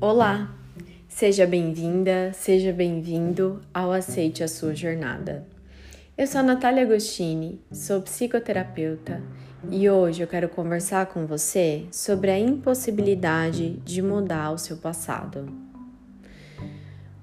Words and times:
Olá! 0.00 0.54
Seja 1.08 1.44
bem-vinda, 1.44 2.32
seja 2.32 2.72
bem-vindo 2.72 3.60
ao 3.74 3.90
Aceite 3.90 4.44
a 4.44 4.48
Sua 4.48 4.72
Jornada. 4.72 5.44
Eu 6.16 6.24
sou 6.24 6.38
a 6.38 6.44
Natália 6.44 6.84
Agostini, 6.84 7.60
sou 7.72 8.00
psicoterapeuta 8.00 9.20
e 9.68 9.90
hoje 9.90 10.22
eu 10.22 10.28
quero 10.28 10.48
conversar 10.48 11.06
com 11.06 11.26
você 11.26 11.84
sobre 11.90 12.30
a 12.30 12.38
impossibilidade 12.38 13.70
de 13.84 14.00
mudar 14.00 14.52
o 14.52 14.58
seu 14.58 14.76
passado. 14.76 15.52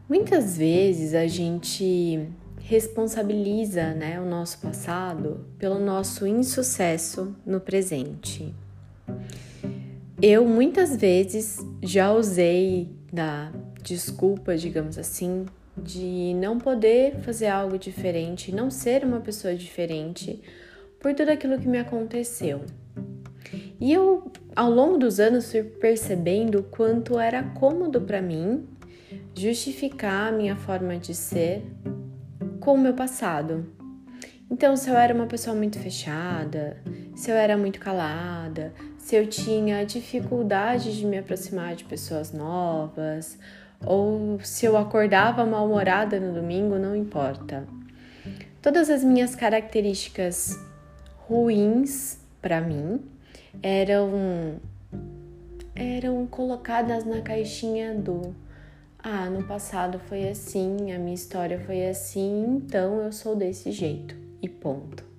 Muitas 0.10 0.58
vezes 0.58 1.14
a 1.14 1.28
gente 1.28 2.28
responsabiliza 2.60 3.94
né, 3.94 4.20
o 4.20 4.26
nosso 4.26 4.60
passado 4.60 5.46
pelo 5.58 5.80
nosso 5.80 6.28
insucesso 6.28 7.34
no 7.46 7.62
presente. 7.62 8.54
Eu 10.28 10.44
muitas 10.44 10.96
vezes 10.96 11.64
já 11.84 12.12
usei 12.12 12.90
da 13.14 13.52
desculpa, 13.84 14.58
digamos 14.58 14.98
assim, 14.98 15.46
de 15.78 16.34
não 16.34 16.58
poder 16.58 17.18
fazer 17.20 17.46
algo 17.46 17.78
diferente, 17.78 18.52
não 18.52 18.72
ser 18.72 19.06
uma 19.06 19.20
pessoa 19.20 19.54
diferente 19.54 20.42
por 21.00 21.14
tudo 21.14 21.30
aquilo 21.30 21.60
que 21.60 21.68
me 21.68 21.78
aconteceu. 21.78 22.62
E 23.80 23.94
eu, 23.94 24.32
ao 24.56 24.72
longo 24.72 24.98
dos 24.98 25.20
anos, 25.20 25.52
fui 25.52 25.62
percebendo 25.62 26.58
o 26.58 26.64
quanto 26.64 27.20
era 27.20 27.44
cômodo 27.44 28.02
para 28.02 28.20
mim 28.20 28.68
justificar 29.36 30.34
a 30.34 30.36
minha 30.36 30.56
forma 30.56 30.98
de 30.98 31.14
ser 31.14 31.64
com 32.60 32.74
o 32.74 32.80
meu 32.80 32.96
passado. 32.96 33.64
Então, 34.50 34.76
se 34.76 34.90
eu 34.90 34.96
era 34.96 35.14
uma 35.14 35.28
pessoa 35.28 35.56
muito 35.56 35.78
fechada, 35.78 36.82
se 37.16 37.30
eu 37.30 37.36
era 37.36 37.56
muito 37.56 37.80
calada, 37.80 38.74
se 39.06 39.16
eu 39.16 39.28
tinha 39.28 39.86
dificuldade 39.86 40.98
de 40.98 41.06
me 41.06 41.20
aproximar 41.20 41.76
de 41.76 41.84
pessoas 41.84 42.32
novas, 42.32 43.38
ou 43.86 44.40
se 44.42 44.66
eu 44.66 44.76
acordava 44.76 45.46
mal-humorada 45.46 46.20
no 46.20 46.34
domingo, 46.34 46.80
não 46.80 46.96
importa. 46.96 47.68
Todas 48.64 48.90
as 48.90 49.04
minhas 49.04 49.36
características 49.36 50.60
ruins 51.18 52.18
para 52.42 52.60
mim 52.60 53.00
eram 53.62 54.56
eram 55.76 56.26
colocadas 56.26 57.06
na 57.06 57.22
caixinha 57.22 57.94
do 57.94 58.36
ah, 58.98 59.30
no 59.30 59.44
passado 59.44 60.00
foi 60.00 60.28
assim, 60.28 60.92
a 60.92 60.98
minha 60.98 61.14
história 61.14 61.60
foi 61.60 61.86
assim, 61.86 62.56
então 62.56 63.02
eu 63.02 63.12
sou 63.12 63.36
desse 63.36 63.72
jeito 63.72 64.16
e 64.42 64.50
ponto. 64.50 65.15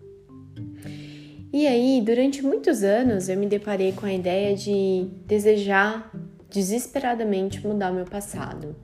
E 1.59 1.67
aí, 1.67 2.03
durante 2.05 2.43
muitos 2.43 2.83
anos, 2.83 3.31
eu 3.31 3.39
me 3.39 3.47
deparei 3.47 3.91
com 3.91 4.05
a 4.05 4.13
ideia 4.13 4.55
de 4.55 5.09
desejar 5.25 6.15
desesperadamente 6.51 7.67
mudar 7.67 7.93
o 7.93 7.95
meu 7.95 8.05
passado. 8.05 8.77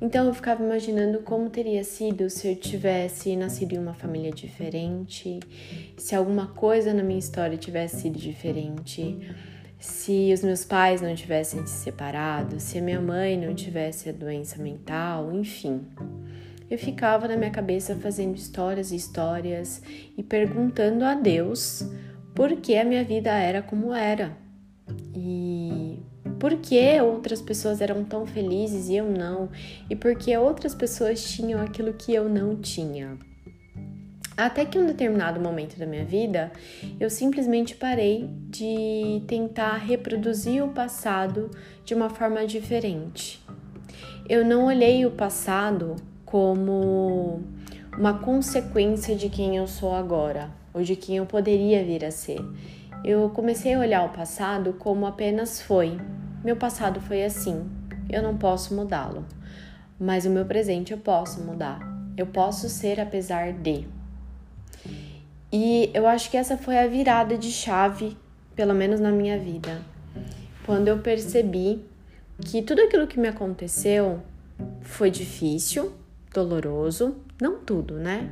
Então 0.00 0.26
eu 0.26 0.34
ficava 0.34 0.60
imaginando 0.60 1.20
como 1.20 1.48
teria 1.48 1.84
sido 1.84 2.28
se 2.28 2.48
eu 2.48 2.56
tivesse 2.56 3.36
nascido 3.36 3.74
em 3.74 3.78
uma 3.78 3.94
família 3.94 4.32
diferente, 4.32 5.38
se 5.96 6.16
alguma 6.16 6.48
coisa 6.48 6.92
na 6.92 7.04
minha 7.04 7.20
história 7.20 7.56
tivesse 7.56 8.02
sido 8.02 8.18
diferente 8.18 9.16
se 9.78 10.32
os 10.32 10.42
meus 10.42 10.64
pais 10.64 11.00
não 11.00 11.14
tivessem 11.14 11.64
se 11.64 11.84
separado, 11.84 12.58
se 12.58 12.76
a 12.78 12.82
minha 12.82 13.00
mãe 13.00 13.38
não 13.38 13.54
tivesse 13.54 14.08
a 14.08 14.12
doença 14.12 14.60
mental, 14.60 15.32
enfim. 15.32 15.80
Eu 16.68 16.76
ficava 16.76 17.28
na 17.28 17.36
minha 17.36 17.52
cabeça 17.52 17.94
fazendo 17.94 18.34
histórias 18.34 18.90
e 18.90 18.96
histórias 18.96 19.80
e 20.18 20.22
perguntando 20.24 21.04
a 21.04 21.14
Deus 21.14 21.88
por 22.36 22.54
que 22.56 22.76
a 22.76 22.84
minha 22.84 23.02
vida 23.02 23.30
era 23.30 23.62
como 23.62 23.94
era. 23.94 24.36
E 25.16 25.98
por 26.38 26.54
que 26.58 27.00
outras 27.00 27.40
pessoas 27.40 27.80
eram 27.80 28.04
tão 28.04 28.26
felizes 28.26 28.90
e 28.90 28.96
eu 28.96 29.10
não? 29.10 29.48
E 29.88 29.96
por 29.96 30.14
que 30.14 30.36
outras 30.36 30.74
pessoas 30.74 31.24
tinham 31.24 31.58
aquilo 31.62 31.94
que 31.94 32.14
eu 32.14 32.28
não 32.28 32.54
tinha? 32.54 33.16
Até 34.36 34.66
que 34.66 34.78
um 34.78 34.84
determinado 34.84 35.40
momento 35.40 35.78
da 35.78 35.86
minha 35.86 36.04
vida, 36.04 36.52
eu 37.00 37.08
simplesmente 37.08 37.74
parei 37.74 38.28
de 38.50 39.22
tentar 39.26 39.78
reproduzir 39.78 40.62
o 40.62 40.68
passado 40.68 41.50
de 41.86 41.94
uma 41.94 42.10
forma 42.10 42.46
diferente. 42.46 43.42
Eu 44.28 44.44
não 44.44 44.66
olhei 44.66 45.06
o 45.06 45.10
passado 45.10 45.96
como 46.26 47.40
uma 47.96 48.18
consequência 48.18 49.16
de 49.16 49.30
quem 49.30 49.56
eu 49.56 49.66
sou 49.66 49.94
agora 49.94 50.65
ou 50.76 50.82
de 50.82 50.94
quem 50.94 51.16
eu 51.16 51.24
poderia 51.24 51.82
vir 51.82 52.04
a 52.04 52.10
ser. 52.10 52.38
Eu 53.02 53.30
comecei 53.30 53.72
a 53.72 53.78
olhar 53.78 54.04
o 54.04 54.10
passado 54.10 54.74
como 54.74 55.06
apenas 55.06 55.58
foi. 55.58 55.98
Meu 56.44 56.54
passado 56.54 57.00
foi 57.00 57.24
assim, 57.24 57.66
eu 58.10 58.22
não 58.22 58.36
posso 58.36 58.74
mudá-lo, 58.74 59.24
mas 59.98 60.26
o 60.26 60.30
meu 60.30 60.44
presente 60.44 60.92
eu 60.92 60.98
posso 60.98 61.40
mudar. 61.40 61.80
Eu 62.14 62.26
posso 62.26 62.68
ser 62.68 63.00
apesar 63.00 63.54
de. 63.54 63.86
E 65.50 65.90
eu 65.94 66.06
acho 66.06 66.30
que 66.30 66.36
essa 66.36 66.58
foi 66.58 66.78
a 66.78 66.86
virada 66.86 67.38
de 67.38 67.50
chave, 67.50 68.14
pelo 68.54 68.74
menos 68.74 69.00
na 69.00 69.10
minha 69.10 69.38
vida, 69.38 69.80
quando 70.66 70.88
eu 70.88 70.98
percebi 70.98 71.82
que 72.38 72.60
tudo 72.60 72.82
aquilo 72.82 73.06
que 73.06 73.18
me 73.18 73.28
aconteceu 73.28 74.20
foi 74.82 75.10
difícil, 75.10 75.92
doloroso, 76.34 77.16
não 77.40 77.58
tudo, 77.60 77.94
né? 77.94 78.30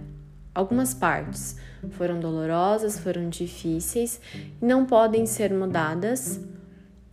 Algumas 0.55 0.95
partes 0.95 1.57
foram 1.91 2.21
dolorosas, 2.21 2.99
foram 2.99 3.29
difíceis, 3.29 4.21
não 4.63 4.87
podem 4.87 5.27
ser 5.27 5.53
mudadas, 5.53 6.41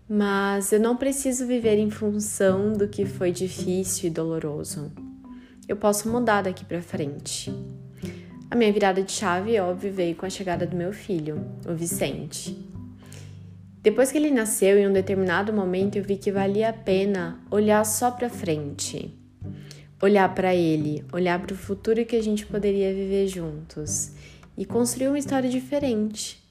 mas 0.07 0.72
eu 0.72 0.79
não 0.79 0.96
preciso 0.96 1.47
viver 1.47 1.78
em 1.78 1.90
função 1.90 2.74
do 2.74 2.88
que 2.88 3.06
foi 3.06 3.31
difícil 3.31 4.09
e 4.09 4.13
doloroso. 4.13 4.91
Eu 5.68 5.75
posso 5.75 6.09
mudar 6.09 6.44
daqui 6.44 6.63
para 6.63 6.81
frente. 6.81 7.52
A 8.50 8.56
minha 8.56 8.72
virada 8.72 9.02
de 9.02 9.12
chave, 9.12 9.58
óbvio, 9.59 9.91
veio 9.91 10.16
com 10.16 10.25
a 10.25 10.29
chegada 10.29 10.68
do 10.68 10.75
meu 10.75 10.91
filho, 10.91 11.44
o 11.66 11.73
Vicente. 11.73 12.69
Depois 13.81 14.12
que 14.12 14.18
ele 14.18 14.29
nasceu, 14.29 14.78
em 14.78 14.88
um 14.88 14.94
determinado 14.94 15.52
momento, 15.52 15.96
eu 15.96 16.03
vi 16.03 16.18
que 16.18 16.31
valia 16.31 16.69
a 16.69 16.73
pena 16.73 17.40
olhar 17.50 17.84
só 17.85 18.12
para 18.12 18.29
frente. 18.29 19.18
Olhar 20.02 20.34
para 20.34 20.56
ele, 20.56 21.06
olhar 21.14 21.40
para 21.40 21.54
o 21.54 21.58
futuro 21.58 22.04
que 22.06 22.16
a 22.16 22.24
gente 22.24 22.46
poderia 22.46 22.92
viver 22.94 23.28
juntos 23.28 24.12
e 24.58 24.66
construir 24.66 25.10
uma 25.10 25.20
história 25.20 25.50
diferente. 25.50 26.42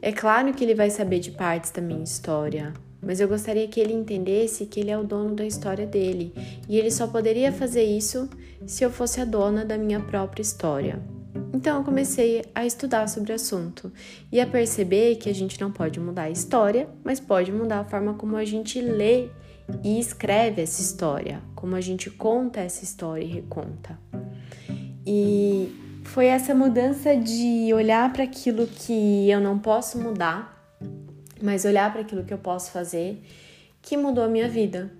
É 0.00 0.12
claro 0.12 0.54
que 0.54 0.62
ele 0.62 0.76
vai 0.76 0.88
saber 0.88 1.18
de 1.18 1.32
partes 1.32 1.72
da 1.72 1.82
minha 1.82 2.04
história, 2.04 2.72
mas 3.02 3.18
eu 3.18 3.26
gostaria 3.26 3.66
que 3.66 3.80
ele 3.80 3.92
entendesse 3.92 4.66
que 4.66 4.78
ele 4.78 4.90
é 4.90 4.98
o 4.98 5.02
dono 5.02 5.34
da 5.34 5.44
história 5.44 5.86
dele 5.86 6.32
e 6.68 6.78
ele 6.78 6.90
só 6.90 7.08
poderia 7.08 7.50
fazer 7.50 7.82
isso 7.82 8.28
se 8.64 8.84
eu 8.84 8.90
fosse 8.90 9.20
a 9.20 9.24
dona 9.24 9.64
da 9.64 9.76
minha 9.76 9.98
própria 9.98 10.42
história. 10.42 11.02
Então 11.52 11.78
eu 11.78 11.84
comecei 11.84 12.44
a 12.54 12.64
estudar 12.64 13.08
sobre 13.08 13.32
o 13.32 13.34
assunto 13.34 13.92
e 14.30 14.40
a 14.40 14.46
perceber 14.46 15.16
que 15.16 15.28
a 15.28 15.34
gente 15.34 15.60
não 15.60 15.72
pode 15.72 15.98
mudar 15.98 16.24
a 16.24 16.30
história, 16.30 16.88
mas 17.02 17.18
pode 17.18 17.50
mudar 17.50 17.80
a 17.80 17.84
forma 17.84 18.14
como 18.14 18.36
a 18.36 18.44
gente 18.44 18.80
lê 18.80 19.28
e 19.82 19.98
escreve 19.98 20.62
essa 20.62 20.80
história, 20.80 21.40
como 21.54 21.76
a 21.76 21.80
gente 21.80 22.10
conta 22.10 22.60
essa 22.60 22.84
história 22.84 23.24
e 23.24 23.28
reconta. 23.28 23.98
E 25.06 26.02
foi 26.04 26.26
essa 26.26 26.54
mudança 26.54 27.16
de 27.16 27.72
olhar 27.72 28.12
para 28.12 28.24
aquilo 28.24 28.66
que 28.66 29.30
eu 29.30 29.40
não 29.40 29.58
posso 29.58 29.98
mudar, 29.98 30.76
mas 31.40 31.64
olhar 31.64 31.92
para 31.92 32.00
aquilo 32.00 32.24
que 32.24 32.32
eu 32.32 32.38
posso 32.38 32.70
fazer, 32.70 33.22
que 33.80 33.96
mudou 33.96 34.24
a 34.24 34.28
minha 34.28 34.48
vida, 34.48 34.90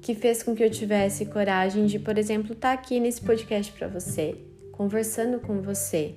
que 0.00 0.14
fez 0.14 0.42
com 0.42 0.54
que 0.54 0.62
eu 0.62 0.70
tivesse 0.70 1.26
coragem 1.26 1.86
de, 1.86 1.98
por 1.98 2.18
exemplo, 2.18 2.52
estar 2.52 2.68
tá 2.68 2.74
aqui 2.74 3.00
nesse 3.00 3.20
podcast 3.22 3.72
para 3.72 3.88
você, 3.88 4.36
conversando 4.70 5.40
com 5.40 5.60
você. 5.60 6.14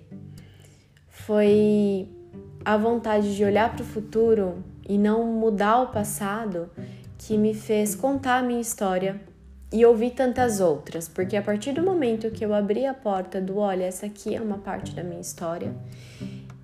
Foi 1.07 2.09
a 2.63 2.77
vontade 2.77 3.35
de 3.35 3.43
olhar 3.43 3.73
para 3.73 3.81
o 3.81 3.85
futuro 3.85 4.63
e 4.87 4.97
não 4.97 5.25
mudar 5.25 5.81
o 5.81 5.87
passado 5.87 6.69
que 7.17 7.37
me 7.37 7.53
fez 7.53 7.96
contar 7.96 8.40
a 8.40 8.41
minha 8.43 8.61
história 8.61 9.19
e 9.72 9.85
ouvir 9.85 10.11
tantas 10.11 10.59
outras, 10.59 11.09
porque 11.09 11.35
a 11.35 11.41
partir 11.41 11.73
do 11.73 11.81
momento 11.84 12.31
que 12.31 12.46
eu 12.46 12.53
abri 12.53 12.85
a 12.85 12.93
porta 12.93 13.41
do 13.41 13.58
olha, 13.58 13.84
essa 13.84 14.05
aqui 14.05 14.35
é 14.35 14.41
uma 14.41 14.58
parte 14.58 14.96
da 14.96 15.03
minha 15.03 15.19
história, 15.19 15.75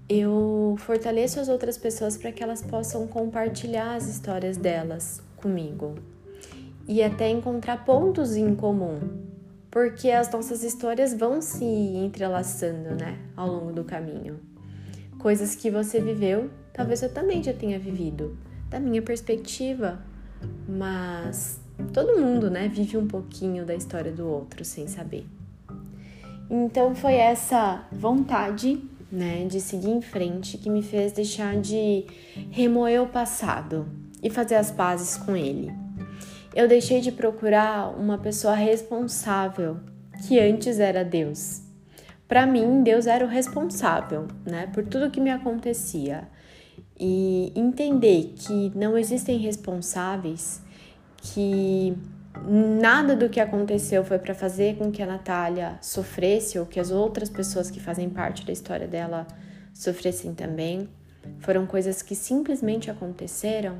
eu 0.07 0.75
fortaleço 0.79 1.39
as 1.39 1.50
outras 1.50 1.77
pessoas 1.77 2.17
para 2.17 2.31
que 2.31 2.44
elas 2.44 2.61
possam 2.61 3.07
compartilhar 3.07 3.95
as 3.95 4.07
histórias 4.07 4.57
delas 4.57 5.21
comigo 5.35 5.95
e 6.88 7.01
até 7.01 7.29
encontrar 7.29 7.83
pontos 7.83 8.35
em 8.35 8.55
comum 8.55 9.33
porque 9.73 10.11
as 10.11 10.31
nossas 10.31 10.63
histórias 10.63 11.15
vão 11.15 11.41
se 11.41 11.65
entrelaçando, 11.65 12.94
né, 12.94 13.17
ao 13.35 13.47
longo 13.47 13.73
do 13.73 13.83
caminho. 13.83 14.39
Coisas 15.17 15.55
que 15.55 15.71
você 15.71 16.00
viveu, 16.00 16.51
talvez 16.71 17.01
eu 17.01 17.11
também 17.11 17.41
já 17.41 17.53
tenha 17.53 17.79
vivido, 17.79 18.38
da 18.69 18.79
minha 18.79 19.01
perspectiva, 19.01 20.00
mas 20.67 21.59
todo 21.93 22.19
mundo, 22.19 22.49
né, 22.49 22.67
vive 22.67 22.97
um 22.97 23.07
pouquinho 23.07 23.65
da 23.65 23.75
história 23.75 24.11
do 24.11 24.27
outro 24.27 24.63
sem 24.63 24.87
saber. 24.87 25.25
Então 26.49 26.93
foi 26.93 27.15
essa 27.15 27.83
vontade, 27.91 28.81
né, 29.11 29.45
de 29.45 29.59
seguir 29.59 29.89
em 29.89 30.01
frente 30.01 30.57
que 30.57 30.69
me 30.69 30.83
fez 30.83 31.11
deixar 31.11 31.55
de 31.57 32.05
remoer 32.51 33.01
o 33.01 33.07
passado 33.07 33.87
e 34.21 34.29
fazer 34.29 34.55
as 34.55 34.71
pazes 34.71 35.17
com 35.17 35.35
ele. 35.35 35.71
eu 36.55 36.67
deixei 36.67 37.01
de 37.01 37.11
procurar 37.11 37.89
uma 37.97 38.17
pessoa 38.17 38.53
responsável, 38.53 39.77
que 40.27 40.39
antes 40.39 40.79
era 40.79 41.03
Deus. 41.03 41.61
Para 42.27 42.45
mim, 42.45 42.83
Deus 42.83 43.07
era 43.07 43.25
o 43.25 43.27
responsável, 43.27 44.27
né, 44.45 44.67
por 44.67 44.85
tudo 44.85 45.09
que 45.09 45.19
me 45.19 45.31
acontecia. 45.31 46.27
E 47.05 47.51
entender 47.53 48.31
que 48.33 48.71
não 48.73 48.97
existem 48.97 49.38
responsáveis, 49.38 50.61
que 51.17 51.94
nada 52.47 53.13
do 53.13 53.27
que 53.27 53.41
aconteceu 53.41 54.05
foi 54.05 54.17
para 54.17 54.33
fazer 54.33 54.77
com 54.77 54.89
que 54.89 55.03
a 55.03 55.05
Natália 55.05 55.77
sofresse 55.81 56.57
ou 56.57 56.65
que 56.65 56.79
as 56.79 56.91
outras 56.91 57.29
pessoas 57.29 57.69
que 57.69 57.81
fazem 57.81 58.09
parte 58.09 58.45
da 58.45 58.53
história 58.53 58.88
dela 58.88 59.27
sofressem 59.73 60.33
também. 60.33 60.88
Foram 61.39 61.65
coisas 61.65 62.01
que 62.01 62.15
simplesmente 62.15 62.89
aconteceram 62.89 63.79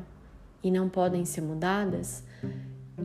e 0.62 0.70
não 0.70 0.90
podem 0.90 1.24
ser 1.24 1.40
mudadas. 1.40 2.26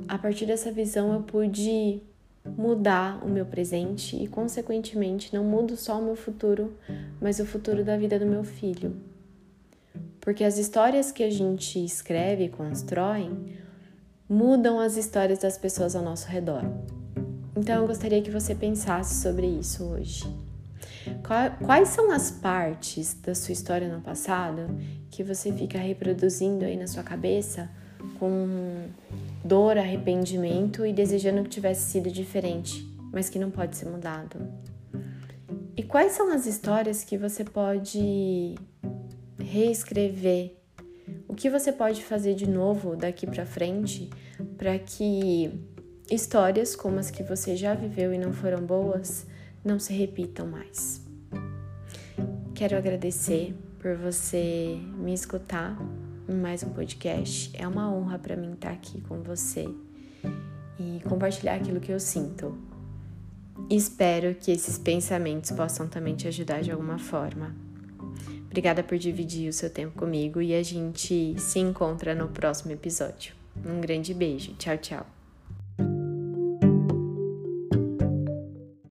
A 0.09 0.19
partir 0.19 0.47
dessa 0.47 0.73
visão 0.73 1.13
eu 1.13 1.23
pude 1.23 2.03
mudar 2.45 3.25
o 3.25 3.29
meu 3.29 3.47
presente 3.47 4.21
e, 4.21 4.27
consequentemente, 4.27 5.33
não 5.33 5.45
mudo 5.45 5.77
só 5.77 6.01
o 6.01 6.05
meu 6.05 6.17
futuro, 6.17 6.77
mas 7.21 7.39
o 7.39 7.47
futuro 7.47 7.85
da 7.85 7.97
vida 7.97 8.19
do 8.19 8.27
meu 8.27 8.43
filho. 8.43 8.97
Porque 10.29 10.45
as 10.45 10.59
histórias 10.59 11.11
que 11.11 11.23
a 11.23 11.31
gente 11.31 11.83
escreve 11.83 12.45
e 12.45 12.49
constrói 12.51 13.31
mudam 14.29 14.79
as 14.79 14.99
histórias 14.99 15.39
das 15.39 15.57
pessoas 15.57 15.97
ao 15.97 16.03
nosso 16.03 16.29
redor. 16.29 16.65
Então 17.57 17.77
eu 17.77 17.87
gostaria 17.87 18.21
que 18.21 18.31
você 18.31 18.55
pensasse 18.55 19.23
sobre 19.23 19.47
isso 19.47 19.85
hoje. 19.85 20.25
Quais 21.65 21.89
são 21.89 22.11
as 22.11 22.31
partes 22.31 23.15
da 23.15 23.35
sua 23.35 23.55
história 23.55 23.89
no 23.89 24.03
passado 24.03 24.69
que 25.11 25.25
você 25.25 25.51
fica 25.51 25.79
reproduzindo 25.79 26.67
aí 26.67 26.77
na 26.77 26.87
sua 26.87 27.03
cabeça 27.03 27.71
com 28.19 28.85
dor, 29.43 29.79
arrependimento 29.79 30.85
e 30.85 30.93
desejando 30.93 31.43
que 31.45 31.49
tivesse 31.49 31.91
sido 31.91 32.11
diferente, 32.11 32.87
mas 33.11 33.31
que 33.31 33.39
não 33.39 33.51
pode 33.51 33.79
ser 33.79 33.87
mudado? 33.87 34.47
E 35.75 35.83
quais 35.83 36.13
são 36.13 36.31
as 36.31 36.45
histórias 36.45 37.03
que 37.03 37.17
você 37.17 37.45
pode 37.45 38.57
reescrever 39.49 40.55
o 41.27 41.35
que 41.35 41.49
você 41.49 41.73
pode 41.73 42.05
fazer 42.05 42.35
de 42.35 42.47
novo 42.47 42.95
daqui 42.95 43.27
para 43.27 43.47
frente 43.47 44.11
para 44.59 44.79
que 44.79 45.51
histórias 46.11 46.77
como 46.77 46.99
as 46.99 47.11
que 47.11 47.23
você 47.23 47.57
já 47.57 47.73
viveu 47.75 48.13
e 48.13 48.19
não 48.19 48.33
foram 48.33 48.65
boas 48.65 49.27
não 49.65 49.79
se 49.79 49.93
repitam 49.93 50.47
mais. 50.47 51.03
Quero 52.55 52.77
agradecer 52.77 53.55
por 53.79 53.97
você 53.97 54.79
me 54.97 55.15
escutar 55.15 55.79
em 56.29 56.35
mais 56.35 56.63
um 56.63 56.71
podcast. 56.71 57.51
É 57.55 57.67
uma 57.67 57.91
honra 57.91 58.19
para 58.19 58.37
mim 58.37 58.53
estar 58.53 58.71
aqui 58.71 59.01
com 59.03 59.23
você 59.23 59.67
e 60.79 61.01
compartilhar 61.09 61.55
aquilo 61.55 61.81
que 61.81 61.93
eu 61.93 62.01
sinto. 62.01 62.59
Espero 63.71 64.35
que 64.35 64.51
esses 64.51 64.77
pensamentos 64.79 65.51
possam 65.51 65.89
também 65.89 66.15
te 66.15 66.29
ajudar 66.29 66.61
de 66.61 66.71
alguma 66.71 66.99
forma. 66.99 67.55
Obrigada 68.49 68.83
por 68.83 68.99
dividir 68.99 69.49
o 69.49 69.53
seu 69.53 69.71
tempo 69.71 69.99
comigo 69.99 70.41
e 70.41 70.55
a 70.55 70.63
gente 70.63 71.39
se 71.39 71.59
encontra 71.59 72.15
no 72.15 72.29
próximo 72.29 72.73
episódio. 72.73 73.35
Um 73.65 73.81
grande 73.81 74.15
beijo. 74.15 74.55
Tchau, 74.55 74.77
tchau. 74.79 75.18